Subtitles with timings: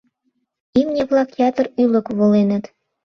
[0.79, 2.63] Имне-влак ятыр ӱлык воленыт.